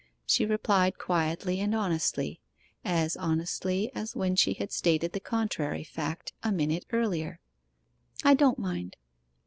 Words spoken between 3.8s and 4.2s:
as